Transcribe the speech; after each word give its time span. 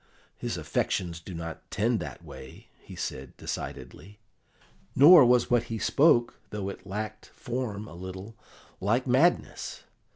His 0.35 0.57
affections 0.57 1.19
do 1.19 1.35
not 1.35 1.69
tend 1.69 1.99
that 1.99 2.23
way," 2.25 2.69
he 2.79 2.95
said 2.95 3.37
decidedly. 3.37 4.17
"Nor 4.95 5.25
was 5.27 5.51
what 5.51 5.65
he 5.65 5.77
spoke, 5.77 6.39
though 6.49 6.69
it 6.69 6.87
lacked 6.87 7.27
form 7.35 7.87
a 7.87 7.93
little, 7.93 8.35
like 8.79 9.05
madness. 9.05 9.83